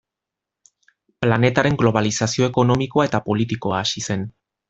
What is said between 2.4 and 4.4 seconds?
ekonomikoa eta politikoa hasi zen.